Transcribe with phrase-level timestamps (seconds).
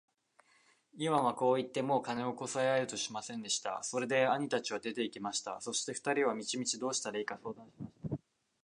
[0.95, 3.83] イワンはこう言って、もう金をこさえようとはしませんでした。
[3.83, 5.61] それで兄たちは出て行きました。
[5.61, 8.17] そして二人は道々どうしたらいいか相談しました。